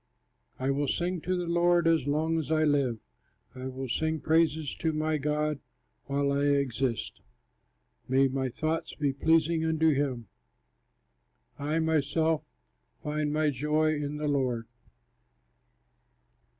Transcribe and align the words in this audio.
I 0.57 0.71
will 0.71 0.87
sing 0.87 1.21
to 1.21 1.37
the 1.37 1.45
Lord 1.45 1.87
as 1.87 2.07
long 2.07 2.39
as 2.39 2.51
I 2.51 2.63
live, 2.63 2.97
I 3.53 3.67
will 3.67 3.87
sing 3.87 4.19
praise 4.19 4.73
to 4.79 4.91
my 4.93 5.19
God 5.19 5.59
while 6.05 6.31
I 6.31 6.43
exist. 6.45 7.21
May 8.07 8.27
my 8.27 8.49
thoughts 8.49 8.95
be 8.95 9.13
pleasing 9.13 9.63
unto 9.63 9.93
him; 9.93 10.25
I 11.59 11.77
myself 11.77 12.43
find 13.03 13.31
my 13.31 13.51
joy 13.51 13.93
in 13.93 14.17
the 14.17 14.27
Lord. 14.27 14.65